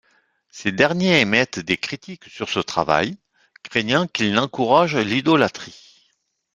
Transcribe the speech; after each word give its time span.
Ces 0.49 0.71
derniers 0.71 1.19
émettent 1.21 1.59
des 1.59 1.77
critiques 1.77 2.23
sur 2.27 2.49
ce 2.49 2.57
travail, 2.59 3.19
craignant 3.61 4.07
qu'il 4.07 4.33
n'encourage 4.33 4.95
l'idolâtrie. 4.97 6.07